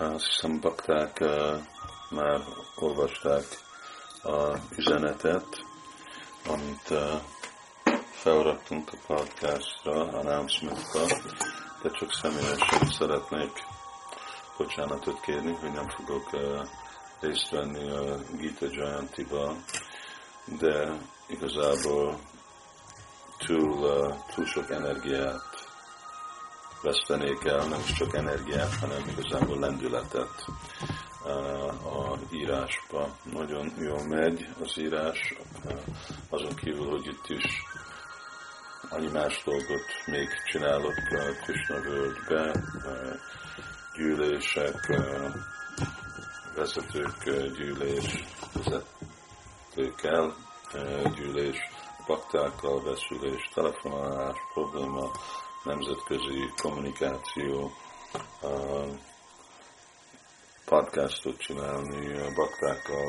Azt 0.00 0.26
hiszem, 0.26 0.60
bakták 0.60 1.24
már 2.10 2.40
olvasták 2.76 3.44
a 4.22 4.56
üzenetet, 4.76 5.64
amit 6.46 6.94
felraktunk 8.10 8.90
a 8.92 8.96
podcastra, 9.06 10.08
announcementra, 10.08 11.06
de 11.82 11.90
csak 11.90 12.12
személyesen 12.12 12.88
szeretnék 12.90 13.52
bocsánatot 14.56 15.20
kérni, 15.20 15.52
hogy 15.52 15.72
nem 15.72 15.88
fogok 15.88 16.30
részt 17.20 17.50
venni 17.50 17.90
a 17.90 18.16
Gita 18.36 18.66
Jayantiba, 18.70 19.54
de 20.44 20.98
igazából 21.26 22.18
túl, 23.38 24.14
túl 24.34 24.46
sok 24.46 24.70
energiát 24.70 25.47
vesztenék 26.82 27.44
el, 27.44 27.66
nem 27.66 27.80
is 27.80 27.92
csak 27.92 28.14
energiát, 28.14 28.74
hanem 28.74 29.08
igazából 29.08 29.58
lendületet 29.58 30.44
a 31.84 32.18
írásba. 32.30 33.08
Nagyon 33.32 33.72
jól 33.78 34.06
megy 34.06 34.48
az 34.60 34.78
írás, 34.78 35.34
azon 36.30 36.54
kívül, 36.54 36.90
hogy 36.90 37.06
itt 37.06 37.28
is 37.28 37.62
annyi 38.90 39.08
más 39.12 39.42
dolgot 39.44 39.84
még 40.06 40.28
csinálok 40.44 40.94
Krishna 41.42 41.80
völgybe, 41.80 42.62
gyűlések, 43.94 45.02
vezetők 46.54 47.24
gyűlés, 47.56 48.24
vezetőkkel, 48.52 50.34
gyűlés, 51.14 51.56
baktákkal, 52.08 52.82
veszülés, 52.82 53.48
telefonálás, 53.54 54.36
probléma, 54.52 55.10
nemzetközi 55.64 56.52
kommunikáció, 56.62 57.70
podcastot 60.64 61.38
csinálni, 61.38 62.34
baktákkal, 62.34 63.06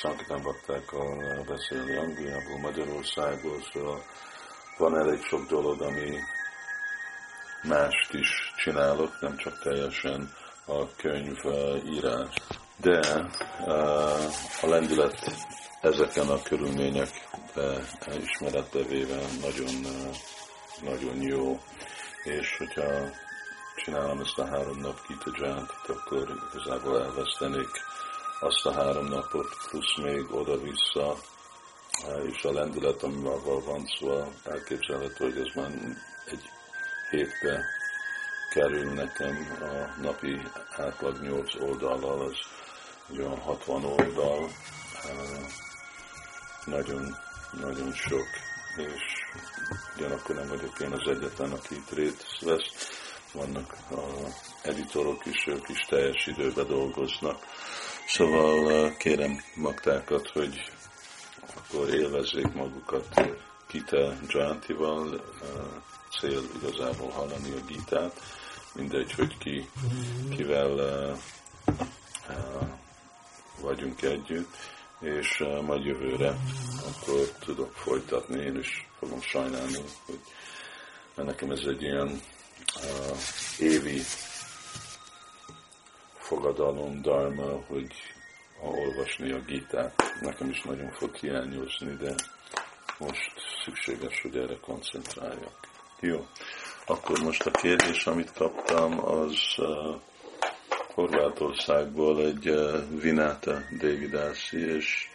szankitán 0.00 0.42
baktákkal 0.42 1.44
beszélni 1.46 1.96
Angliából, 1.96 2.58
Magyarországról, 2.60 3.60
szóval 3.72 4.02
van 4.78 4.98
elég 4.98 5.22
sok 5.22 5.46
dolog, 5.48 5.82
ami 5.82 6.18
mást 7.62 8.12
is 8.12 8.52
csinálok, 8.56 9.20
nem 9.20 9.36
csak 9.36 9.62
teljesen 9.62 10.32
a 10.70 10.88
könyv 10.96 11.38
írás. 11.86 12.34
De 12.76 12.98
a 14.62 14.66
lendület 14.66 15.32
ezeken 15.80 16.28
a 16.28 16.42
körülmények 16.42 17.28
ismeretbe 18.22 18.82
véve 18.82 19.20
nagyon, 19.40 19.74
nagyon 20.82 21.22
jó, 21.22 21.60
és 22.24 22.56
hogyha 22.58 23.10
csinálom 23.76 24.20
ezt 24.20 24.38
a 24.38 24.46
három 24.46 24.78
nap 24.78 24.98
Jayantit, 25.38 25.88
akkor 25.88 26.28
igazából 26.52 27.02
elvesztenék 27.02 27.70
azt 28.40 28.66
a 28.66 28.72
három 28.72 29.06
napot, 29.06 29.48
plusz 29.68 29.96
még 29.96 30.34
oda-vissza, 30.34 31.16
és 32.26 32.44
a 32.44 32.52
lendület, 32.52 33.02
ami 33.02 33.20
maga 33.20 33.64
van, 33.64 33.86
szóval 33.86 34.32
elképzelhető, 34.44 35.24
hogy 35.24 35.38
ez 35.38 35.54
már 35.54 35.70
egy 36.24 36.50
hétbe 37.10 37.64
kerül 38.50 38.92
nekem 38.92 39.56
a 39.60 40.00
napi 40.00 40.42
átlag 40.76 41.20
8 41.22 41.60
oldallal, 41.60 42.20
az 42.20 42.36
olyan 43.18 43.38
60 43.38 43.84
oldal, 43.84 44.50
nagyon, 46.64 47.16
nagyon 47.60 47.92
sok, 47.92 48.26
és 48.76 49.02
ugyanakkor 49.96 50.34
nem 50.34 50.48
vagyok 50.48 50.80
én 50.80 50.92
az 50.92 51.08
egyetlen, 51.08 51.52
aki 51.52 51.74
itt 51.74 51.90
részt 51.90 52.40
vesz, 52.40 52.90
vannak 53.32 53.76
a 53.90 54.00
editorok 54.62 55.26
is, 55.26 55.46
ők 55.46 55.68
is 55.68 55.80
teljes 55.88 56.26
időben 56.26 56.66
dolgoznak. 56.66 57.46
Szóval 58.06 58.96
kérem 58.96 59.42
magtákat, 59.54 60.28
hogy 60.28 60.72
akkor 61.56 61.94
élvezzék 61.94 62.52
magukat 62.52 63.20
Gita 63.70 64.14
Jayantival, 64.28 65.20
cél 66.18 66.42
igazából 66.62 67.10
hallani 67.10 67.50
a 67.50 67.64
Gitát, 67.66 68.20
mindegy, 68.74 69.12
hogy 69.12 69.38
ki, 69.38 69.68
kivel 70.36 71.16
vagyunk 73.60 74.02
együtt, 74.02 74.56
és 75.00 75.44
majd 75.62 75.84
jövőre 75.84 76.36
akkor 76.86 77.28
tudok 77.38 77.72
folytatni, 77.72 78.40
én 78.40 78.58
is 78.58 78.88
fogom 78.98 79.20
sajnálni, 79.20 79.78
hogy 80.06 80.20
nekem 81.14 81.50
ez 81.50 81.60
egy 81.66 81.82
ilyen 81.82 82.20
uh, 82.76 83.16
évi 83.58 84.00
fogadalom, 86.18 87.02
dharma, 87.02 87.64
hogy 87.66 87.92
olvasni 88.62 89.30
a 89.30 89.40
gitát. 89.40 90.02
Nekem 90.20 90.50
is 90.50 90.62
nagyon 90.62 90.90
fog 90.90 91.14
hiányozni, 91.14 91.96
de 91.96 92.14
most 92.98 93.32
szükséges, 93.64 94.20
hogy 94.22 94.36
erre 94.36 94.56
koncentráljak. 94.60 95.68
Jó, 96.00 96.26
akkor 96.90 97.18
most 97.18 97.46
a 97.46 97.50
kérdés, 97.50 98.06
amit 98.06 98.32
kaptam, 98.32 99.04
az 99.04 99.38
uh, 99.56 99.94
Horvátországból 100.94 102.24
egy 102.24 102.48
uh, 102.48 103.00
Vináta 103.00 103.62
Davidászi, 103.78 104.74
és 104.74 105.08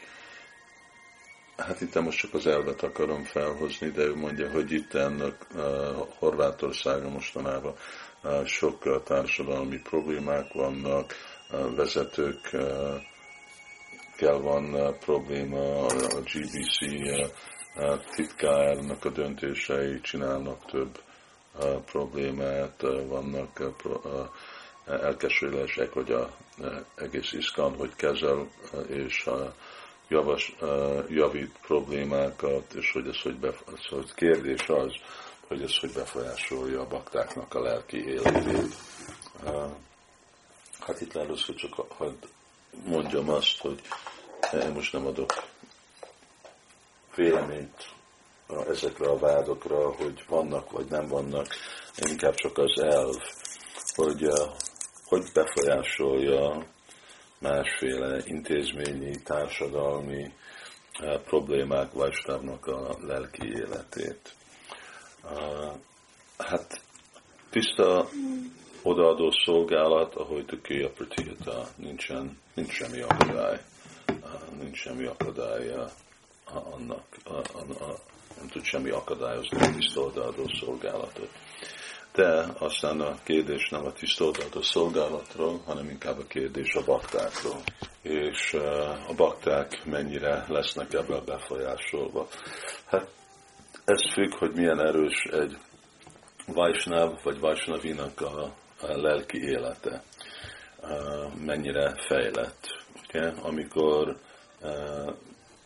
hát 1.58 1.82
itt 1.82 2.02
most 2.02 2.20
csak 2.20 2.34
az 2.34 2.48
elvet 2.48 2.84
akarom 2.84 3.24
felhozni, 3.24 3.90
de 3.90 4.02
ő 4.02 4.16
mondja, 4.16 4.52
hogy 4.52 4.72
itt 4.72 4.94
ennek 4.94 5.48
uh, 5.56 5.62
Horvátországon 6.20 7.12
mostanában 7.12 7.74
uh, 8.24 8.46
sok 8.46 8.86
uh, 8.86 9.04
társadalmi 9.04 9.78
problémák 9.78 10.54
vannak, 10.54 11.14
uh, 11.52 11.76
vezetők 11.76 12.50
uh, 12.54 12.62
kell 14.18 14.38
van 14.38 14.74
uh, 14.74 14.96
probléma, 14.98 15.86
a 15.86 16.20
GBC 16.20 16.82
uh, 17.76 18.00
titkárnak 18.16 19.06
a 19.06 19.10
döntései 19.10 20.02
csinálnak 20.02 20.66
több 20.66 21.00
problémát, 21.86 22.82
vannak 23.08 23.62
elkesülések, 24.86 25.94
hogy 25.94 26.12
a 26.12 26.32
egész 26.96 27.32
iszkan, 27.32 27.76
hogy 27.76 27.96
kezel, 27.96 28.48
és 28.88 29.30
javas, 30.08 30.56
javít 31.08 31.58
problémákat, 31.62 32.74
és 32.74 32.92
hogy 32.92 33.08
ez 33.08 33.22
hogy 33.22 33.38
befolyásolja. 33.38 33.88
Szóval 33.90 34.06
kérdés 34.16 34.70
az, 34.70 34.94
hogy 35.48 35.62
ez 35.62 35.78
hogy 35.78 35.92
befolyásolja 35.94 36.82
a 36.82 36.88
baktáknak 36.88 37.54
a 37.54 37.62
lelki 37.62 37.98
életét. 37.98 38.76
Hát 40.80 41.02
itt 41.02 41.16
először 41.16 41.56
csak 41.56 41.74
hogy 41.92 42.18
mondjam 42.86 43.30
azt, 43.30 43.60
hogy 43.60 43.82
én 44.54 44.72
most 44.72 44.94
nem 44.94 45.06
adok 45.06 45.34
véleményt 47.16 47.95
ezekre 48.68 49.10
a 49.10 49.18
vádokra, 49.18 49.92
hogy 49.92 50.24
vannak 50.28 50.72
vagy 50.72 50.90
nem 50.90 51.08
vannak, 51.08 51.48
inkább 51.96 52.34
csak 52.34 52.58
az 52.58 52.82
elv, 52.82 53.16
hogy 53.96 54.28
hogy 55.06 55.32
befolyásolja 55.34 56.66
másféle 57.40 58.22
intézményi, 58.26 59.22
társadalmi 59.24 60.34
eh, 60.92 61.20
problémák 61.20 61.92
Vajsnavnak 61.92 62.68
a 62.68 62.98
lelki 63.02 63.48
életét. 63.48 64.36
Eh, 65.24 65.72
hát 66.38 66.82
tiszta 67.50 68.10
odaadó 68.82 69.32
szolgálat, 69.46 70.16
ahogy 70.16 70.62
a 70.68 70.90
Pratihata, 70.90 71.68
nincsen, 71.76 72.38
nincs 72.54 72.72
semmi 72.72 73.02
akadály, 73.02 73.60
eh, 74.06 74.16
nincs 74.60 74.78
semmi 74.78 75.06
akadály 75.06 75.74
annak, 76.54 77.04
a, 77.24 77.34
a, 77.34 77.84
a, 77.84 77.96
nem 78.38 78.48
tud 78.48 78.64
semmi 78.64 78.90
akadályozni 78.90 79.58
a 79.62 79.72
tiszta 79.72 80.02
odaadó 80.02 80.48
szolgálatot 80.60 81.30
de 82.16 82.46
aztán 82.60 83.02
a 83.02 83.16
kérdés 83.24 83.70
nem 83.70 83.86
a 83.86 83.92
tisztolgató 83.92 84.62
szolgálatról, 84.62 85.62
hanem 85.66 85.90
inkább 85.90 86.18
a 86.20 86.28
kérdés 86.28 86.74
a 86.74 86.84
baktákról. 86.84 87.62
És 88.02 88.54
a 89.08 89.14
bakták 89.16 89.86
mennyire 89.86 90.46
lesznek 90.48 90.94
ebből 90.94 91.22
befolyásolva. 91.22 92.28
Hát 92.86 93.08
ez 93.86 94.14
függ, 94.14 94.34
hogy 94.34 94.52
milyen 94.54 94.88
erős 94.88 95.24
egy 95.32 95.58
Vajsnav 96.48 97.24
vagy 97.24 97.40
Vajsnavinak 97.40 98.22
a, 98.22 98.54
a 98.82 99.02
lelki 99.02 99.38
élete, 99.38 100.04
mennyire 101.46 101.96
fejlett. 102.08 102.68
Ugye? 103.08 103.28
Amikor 103.28 104.18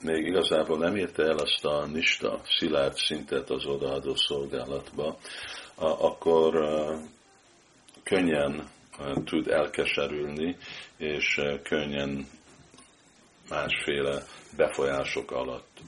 még 0.01 0.25
igazából 0.25 0.77
nem 0.77 0.95
érte 0.95 1.23
el 1.23 1.37
azt 1.37 1.65
a 1.65 1.85
nista, 1.85 2.41
szilárd 2.57 2.95
szintet 2.95 3.49
az 3.49 3.65
odaadó 3.65 4.15
szolgálatba, 4.15 5.17
akkor 5.75 6.53
könnyen 8.03 8.69
tud 9.25 9.47
elkeserülni, 9.47 10.57
és 10.97 11.41
könnyen 11.63 12.27
másféle 13.49 14.23
befolyások 14.57 15.31
alatt 15.31 15.79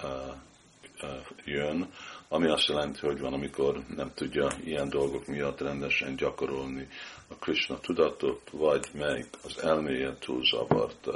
jön, 1.45 1.89
ami 2.27 2.47
azt 2.47 2.67
jelenti, 2.67 2.99
hogy 2.99 3.19
van, 3.19 3.33
amikor 3.33 3.83
nem 3.95 4.11
tudja 4.15 4.47
ilyen 4.63 4.89
dolgok 4.89 5.27
miatt 5.27 5.61
rendesen 5.61 6.15
gyakorolni 6.15 6.87
a 7.27 7.35
Krishna 7.35 7.79
tudatot, 7.79 8.49
vagy 8.51 8.87
meg 8.93 9.25
az 9.43 9.63
elméje 9.63 10.15
túl 10.19 10.43
zavart, 10.45 11.07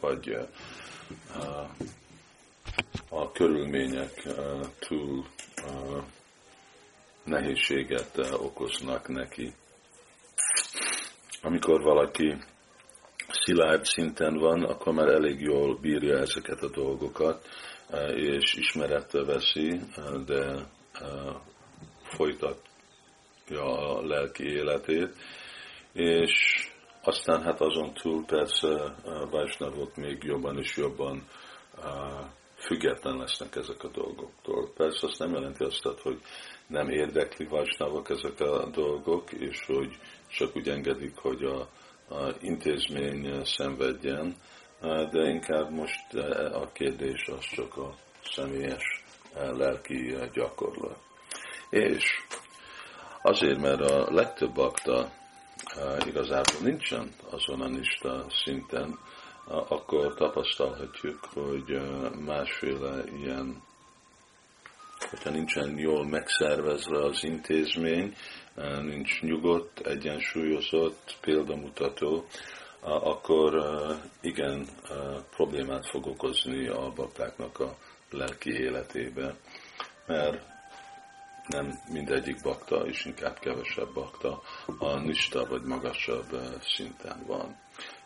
vagy 0.00 0.36
a 3.14 3.32
körülmények 3.32 4.28
túl 4.78 5.24
nehézséget 7.24 8.18
okoznak 8.32 9.08
neki. 9.08 9.52
Amikor 11.42 11.82
valaki 11.82 12.36
szilárd 13.28 13.84
szinten 13.84 14.34
van, 14.34 14.64
akkor 14.64 14.92
már 14.92 15.08
elég 15.08 15.40
jól 15.40 15.78
bírja 15.80 16.18
ezeket 16.18 16.62
a 16.62 16.70
dolgokat, 16.70 17.48
és 18.14 18.54
ismeretbe 18.54 19.24
veszi, 19.24 19.80
de 20.26 20.66
folytatja 22.02 23.62
a 23.62 24.06
lelki 24.06 24.44
életét, 24.44 25.14
és 25.92 26.32
aztán 27.02 27.42
hát 27.42 27.60
azon 27.60 27.92
túl 27.94 28.24
persze 28.24 28.94
Vajsnavok 29.30 29.96
még 29.96 30.22
jobban 30.22 30.58
és 30.58 30.76
jobban 30.76 31.28
független 32.66 33.16
lesznek 33.16 33.56
ezek 33.56 33.84
a 33.84 33.88
dolgoktól. 33.88 34.72
Persze 34.76 35.06
azt 35.06 35.18
nem 35.18 35.32
jelenti 35.32 35.64
azt, 35.64 36.00
hogy 36.02 36.20
nem 36.66 36.88
érdekli 36.88 37.44
Vajsnavok 37.44 38.10
ezek 38.10 38.40
a 38.40 38.70
dolgok, 38.70 39.32
és 39.32 39.64
hogy 39.66 39.98
csak 40.28 40.56
úgy 40.56 40.68
engedik, 40.68 41.16
hogy 41.16 41.44
a, 41.44 41.60
a 42.14 42.34
intézmény 42.40 43.44
szenvedjen, 43.44 44.36
de 45.10 45.28
inkább 45.28 45.70
most 45.70 46.14
a 46.52 46.70
kérdés 46.72 47.26
az 47.26 47.44
csak 47.54 47.76
a 47.76 47.94
személyes 48.34 49.02
lelki 49.34 50.16
gyakorlat. 50.32 50.98
És 51.70 52.04
azért, 53.22 53.60
mert 53.60 53.80
a 53.80 54.12
legtöbb 54.12 54.56
akta 54.56 55.12
igazából 56.06 56.60
nincsen 56.60 57.12
azon 57.30 57.60
a 57.60 57.68
nista 57.68 58.26
szinten, 58.44 58.98
akkor 59.46 60.14
tapasztalhatjuk, 60.14 61.24
hogy 61.34 61.80
másféle 62.24 63.04
ilyen, 63.16 63.62
hogyha 65.10 65.30
nincsen 65.30 65.78
jól 65.78 66.06
megszervezve 66.06 67.04
az 67.04 67.24
intézmény, 67.24 68.16
nincs 68.82 69.20
nyugodt, 69.20 69.86
egyensúlyozott, 69.86 71.16
példamutató, 71.20 72.26
akkor 72.80 73.54
igen 74.20 74.66
problémát 75.30 75.86
fog 75.90 76.06
okozni 76.06 76.68
a 76.68 76.92
baktáknak 76.94 77.58
a 77.58 77.76
lelki 78.10 78.50
életébe, 78.50 79.36
mert 80.06 80.50
nem 81.46 81.78
mindegyik 81.88 82.42
bakta, 82.42 82.76
és 82.76 83.04
inkább 83.04 83.38
kevesebb 83.38 83.92
bakta 83.94 84.42
a 84.78 84.98
nista 84.98 85.46
vagy 85.46 85.62
magasabb 85.62 86.40
szinten 86.60 87.24
van. 87.26 87.56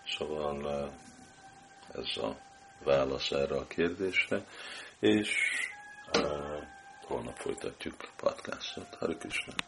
Szóval 0.07 0.91
ez 1.97 2.17
a 2.23 2.37
válasz 2.85 3.31
erre 3.31 3.57
a 3.57 3.67
kérdésre, 3.67 4.47
és 4.99 5.29
uh, 6.19 6.63
holnap 7.03 7.37
folytatjuk 7.37 7.97
podcastot. 8.17 8.95
Hare 8.95 9.15
Krishna. 9.15 9.55